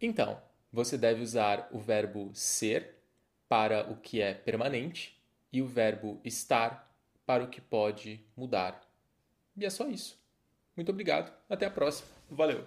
[0.00, 0.40] Então,
[0.72, 2.96] você deve usar o verbo ser
[3.48, 5.20] para o que é permanente
[5.52, 6.92] e o verbo estar
[7.24, 8.82] para o que pode mudar.
[9.56, 10.18] E é só isso.
[10.76, 11.32] Muito obrigado.
[11.48, 12.08] Até a próxima.
[12.30, 12.66] Valeu!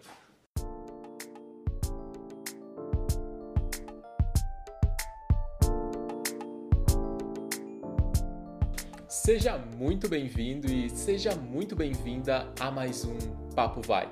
[9.09, 13.17] Seja muito bem-vindo e seja muito bem-vinda a mais um
[13.53, 14.09] Papo Vai.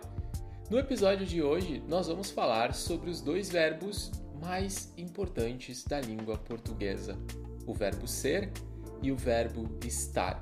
[0.68, 4.12] No episódio de hoje, nós vamos falar sobre os dois verbos
[4.42, 7.16] mais importantes da língua portuguesa:
[7.68, 8.52] o verbo ser
[9.00, 10.42] e o verbo estar.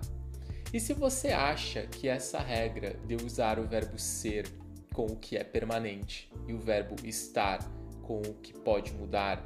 [0.73, 4.47] E se você acha que essa regra de usar o verbo ser
[4.93, 7.59] com o que é permanente e o verbo estar
[8.01, 9.45] com o que pode mudar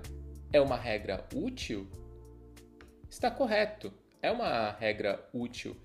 [0.54, 1.88] é uma regra útil,
[3.10, 5.76] está correto é uma regra útil.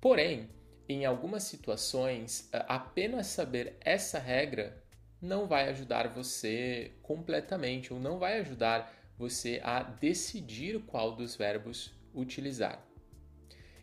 [0.00, 0.48] Porém,
[0.88, 4.82] em algumas situações, apenas saber essa regra
[5.20, 11.92] não vai ajudar você completamente ou não vai ajudar você a decidir qual dos verbos
[12.14, 12.82] utilizar.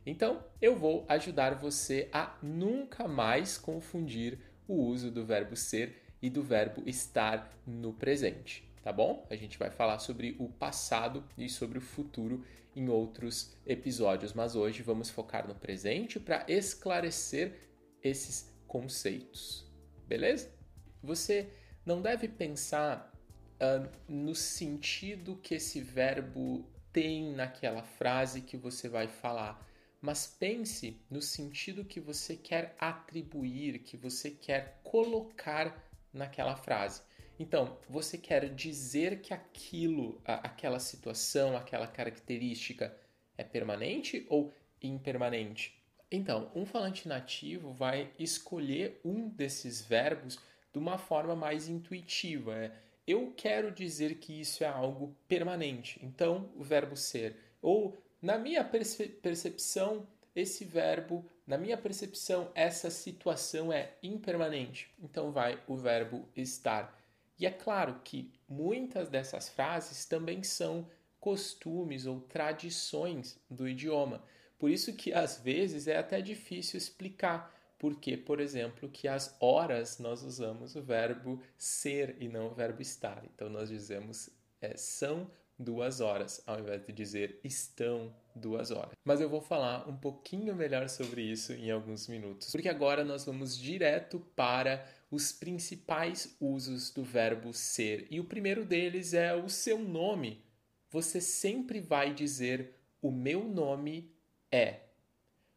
[0.05, 6.29] Então, eu vou ajudar você a nunca mais confundir o uso do verbo ser e
[6.29, 9.25] do verbo estar no presente tá bom?
[9.31, 14.55] A gente vai falar sobre o passado e sobre o futuro em outros episódios, mas
[14.55, 17.71] hoje vamos focar no presente para esclarecer
[18.03, 19.65] esses conceitos,
[20.07, 20.53] beleza?
[21.01, 21.49] Você
[21.83, 23.11] não deve pensar
[23.55, 26.63] uh, no sentido que esse verbo
[26.93, 29.67] tem naquela frase que você vai falar,
[29.99, 35.75] mas pense no sentido que você quer atribuir, que você quer colocar
[36.15, 37.01] naquela frase.
[37.37, 42.95] Então, você quer dizer que aquilo, aquela situação, aquela característica
[43.37, 45.77] é permanente ou impermanente?
[46.09, 50.39] Então, um falante nativo vai escolher um desses verbos
[50.71, 52.55] de uma forma mais intuitiva.
[52.55, 52.71] É,
[53.05, 55.99] eu quero dizer que isso é algo permanente.
[56.01, 57.35] Então, o verbo ser.
[57.61, 64.91] Ou, na minha percepção, esse verbo, na minha percepção, essa situação é impermanente.
[65.01, 66.99] Então, vai o verbo estar.
[67.39, 70.87] E é claro que muitas dessas frases também são
[71.19, 74.23] costumes ou tradições do idioma.
[74.59, 79.99] Por isso que às vezes é até difícil explicar porque, por exemplo, que as horas
[79.99, 83.23] nós usamos o verbo ser e não o verbo estar.
[83.33, 84.29] Então nós dizemos
[84.61, 88.91] é, são duas horas, ao invés de dizer estão duas horas.
[89.03, 93.25] Mas eu vou falar um pouquinho melhor sobre isso em alguns minutos, porque agora nós
[93.25, 98.07] vamos direto para os principais usos do verbo ser.
[98.09, 100.43] E o primeiro deles é o seu nome.
[100.89, 104.11] Você sempre vai dizer: O meu nome
[104.51, 104.81] é.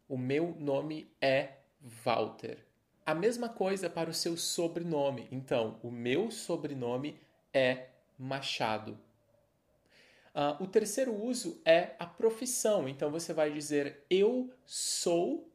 [0.09, 2.65] O meu nome é Walter.
[3.04, 5.28] A mesma coisa para o seu sobrenome.
[5.32, 7.19] Então, o meu sobrenome
[7.53, 7.88] é
[8.19, 8.98] Machado.
[10.38, 12.88] Uh, o terceiro uso é a profissão.
[12.88, 15.50] Então, você vai dizer: Eu sou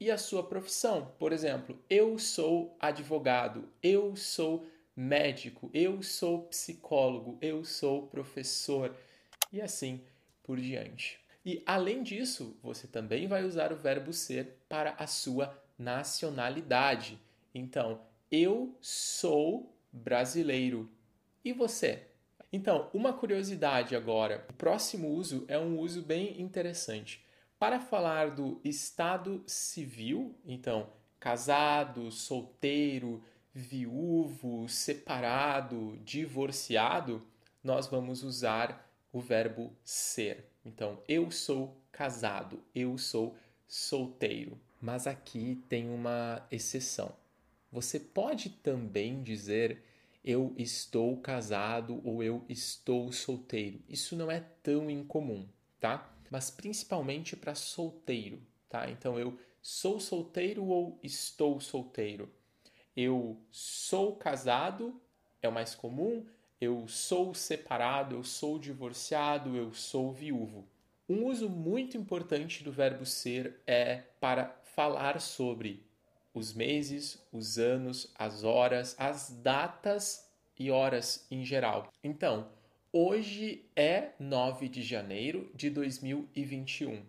[0.00, 1.14] e a sua profissão.
[1.16, 4.66] Por exemplo, eu sou advogado, eu sou
[4.96, 8.96] médico, eu sou psicólogo, eu sou professor
[9.52, 10.00] e assim
[10.42, 11.20] por diante.
[11.44, 17.16] E além disso, você também vai usar o verbo ser para a sua nacionalidade.
[17.54, 20.90] Então, eu sou brasileiro.
[21.44, 22.08] E você?
[22.52, 24.46] Então, uma curiosidade agora.
[24.48, 27.24] O próximo uso é um uso bem interessante.
[27.58, 37.26] Para falar do estado civil, então, casado, solteiro, viúvo, separado, divorciado,
[37.64, 40.50] nós vamos usar o verbo ser.
[40.64, 43.34] Então, eu sou casado, eu sou
[43.66, 44.60] solteiro.
[44.80, 47.16] Mas aqui tem uma exceção.
[47.72, 49.82] Você pode também dizer
[50.26, 53.80] eu estou casado ou eu estou solteiro.
[53.88, 55.48] Isso não é tão incomum,
[55.80, 56.12] tá?
[56.30, 58.90] mas principalmente para solteiro, tá?
[58.90, 62.30] Então eu sou solteiro ou estou solteiro.
[62.96, 65.00] Eu sou casado,
[65.42, 66.24] é o mais comum.
[66.60, 70.66] Eu sou separado, eu sou divorciado, eu sou viúvo.
[71.08, 75.84] Um uso muito importante do verbo ser é para falar sobre
[76.36, 80.28] os meses, os anos, as horas, as datas
[80.58, 81.92] e horas em geral.
[82.04, 82.48] Então,
[82.98, 87.04] Hoje é 9 de janeiro de 2021.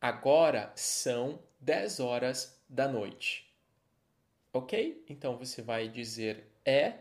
[0.00, 3.54] Agora são 10 horas da noite.
[4.52, 5.04] Ok?
[5.08, 6.94] Então você vai dizer é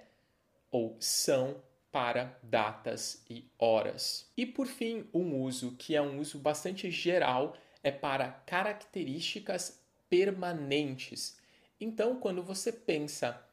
[0.69, 4.31] ou são para datas e horas.
[4.37, 9.78] E por fim, um uso que é um uso bastante geral é para características
[10.09, 11.37] permanentes.
[11.79, 13.45] Então, quando você pensa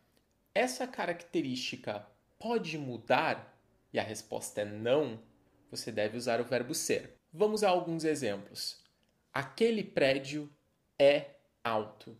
[0.54, 2.06] essa característica
[2.38, 3.54] pode mudar?
[3.92, 5.20] E a resposta é não.
[5.70, 7.14] Você deve usar o verbo ser.
[7.32, 8.82] Vamos a alguns exemplos.
[9.32, 10.50] Aquele prédio
[10.98, 11.26] é
[11.62, 12.16] alto.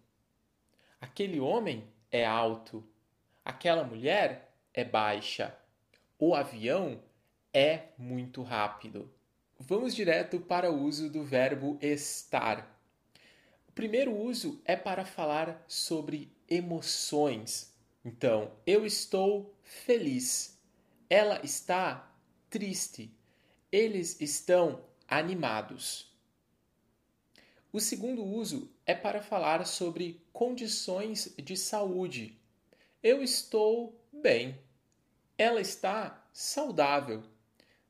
[1.00, 2.86] Aquele homem é alto.
[3.42, 5.56] Aquela mulher é baixa.
[6.18, 7.02] O avião
[7.54, 9.10] é muito rápido.
[9.58, 12.75] Vamos direto para o uso do verbo estar.
[13.76, 17.76] Primeiro uso é para falar sobre emoções.
[18.02, 20.58] Então, eu estou feliz.
[21.10, 22.10] Ela está
[22.48, 23.14] triste.
[23.70, 26.10] Eles estão animados.
[27.70, 32.40] O segundo uso é para falar sobre condições de saúde.
[33.02, 34.58] Eu estou bem.
[35.36, 37.22] Ela está saudável.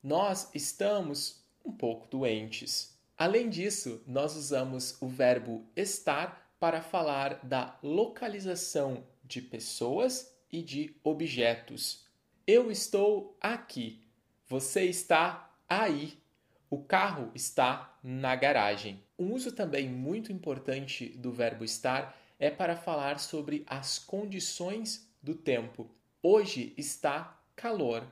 [0.03, 2.96] Nós estamos um pouco doentes.
[3.17, 10.95] Além disso, nós usamos o verbo estar para falar da localização de pessoas e de
[11.03, 12.05] objetos.
[12.45, 14.03] Eu estou aqui.
[14.47, 16.21] Você está aí.
[16.69, 19.03] O carro está na garagem.
[19.17, 25.33] Um uso também muito importante do verbo estar é para falar sobre as condições do
[25.33, 25.89] tempo.
[26.21, 28.05] Hoje está calor.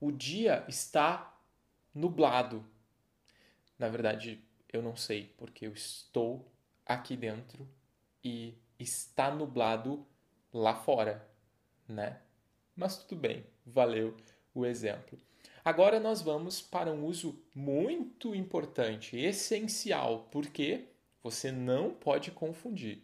[0.00, 1.38] O dia está
[1.94, 2.64] nublado.
[3.80, 4.38] Na verdade,
[4.70, 6.46] eu não sei, porque eu estou
[6.84, 7.66] aqui dentro
[8.22, 10.06] e está nublado
[10.52, 11.26] lá fora,
[11.88, 12.20] né?
[12.76, 14.14] Mas tudo bem, valeu
[14.54, 15.18] o exemplo.
[15.64, 20.88] Agora nós vamos para um uso muito importante, essencial, porque
[21.22, 23.02] você não pode confundir.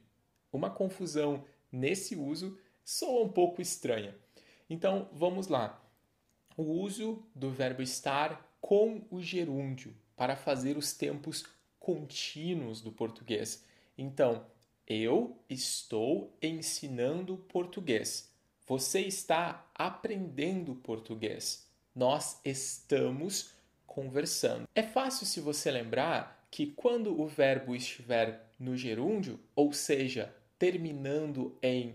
[0.53, 1.43] Uma confusão
[1.73, 4.15] nesse uso soa um pouco estranha.
[4.69, 5.83] Então vamos lá.
[6.55, 11.45] O uso do verbo estar com o gerúndio para fazer os tempos
[11.79, 13.63] contínuos do português.
[13.97, 14.45] Então,
[14.87, 18.33] eu estou ensinando português.
[18.67, 21.69] Você está aprendendo português.
[21.95, 23.53] Nós estamos
[23.87, 24.69] conversando.
[24.75, 31.57] É fácil se você lembrar que quando o verbo estiver no gerúndio, ou seja, terminando
[31.63, 31.95] em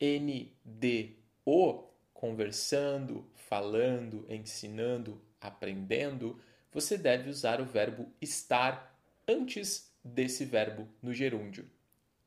[0.00, 6.38] NDO, conversando, falando, ensinando, aprendendo,
[6.72, 11.68] você deve usar o verbo estar antes desse verbo no gerúndio.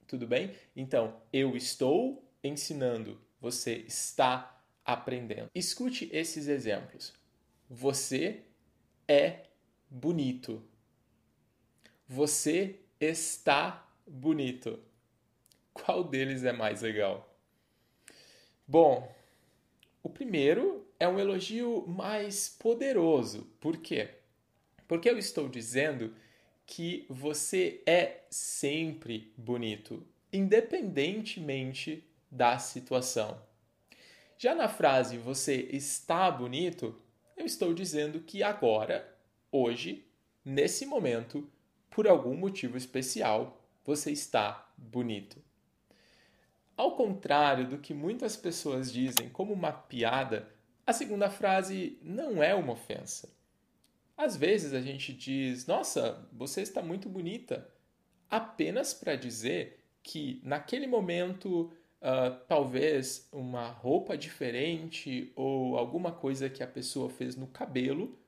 [0.08, 0.56] Tudo bem?
[0.76, 5.50] Então, eu estou ensinando, você está aprendendo.
[5.56, 7.14] Escute esses exemplos.
[7.70, 8.44] Você
[9.08, 9.44] é
[9.90, 10.64] bonito.
[12.08, 14.80] Você está bonito.
[15.74, 17.36] Qual deles é mais legal?
[18.68, 19.14] Bom,
[20.02, 23.48] o primeiro é um elogio mais poderoso.
[23.60, 24.10] Por quê?
[24.94, 26.14] Porque eu estou dizendo
[26.68, 33.42] que você é sempre bonito, independentemente da situação.
[34.38, 36.96] Já na frase você está bonito,
[37.36, 39.18] eu estou dizendo que agora,
[39.52, 40.06] hoje,
[40.46, 41.50] nesse momento,
[41.90, 45.42] por algum motivo especial, você está bonito.
[46.78, 50.48] Ao contrário do que muitas pessoas dizem como uma piada,
[50.86, 53.34] a segunda frase não é uma ofensa.
[54.16, 57.68] Às vezes a gente diz, nossa, você está muito bonita,
[58.30, 61.72] apenas para dizer que naquele momento
[62.02, 68.20] uh, talvez uma roupa diferente ou alguma coisa que a pessoa fez no cabelo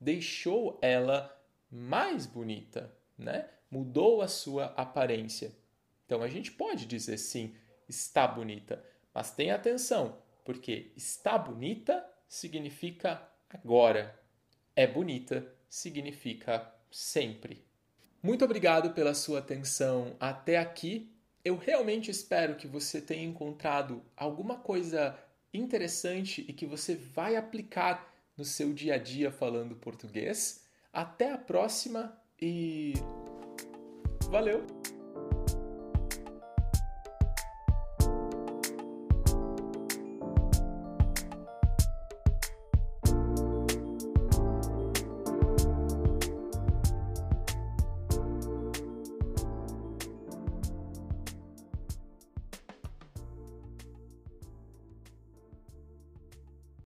[0.00, 1.34] deixou ela
[1.70, 3.48] mais bonita, né?
[3.70, 5.52] Mudou a sua aparência.
[6.06, 7.54] Então a gente pode dizer sim,
[7.88, 14.18] está bonita, mas tenha atenção, porque está bonita significa agora,
[14.78, 17.66] é bonita significa sempre.
[18.22, 21.12] Muito obrigado pela sua atenção até aqui.
[21.44, 25.18] Eu realmente espero que você tenha encontrado alguma coisa
[25.52, 30.64] interessante e que você vai aplicar no seu dia a dia falando português.
[30.92, 32.92] Até a próxima e
[34.30, 34.64] valeu!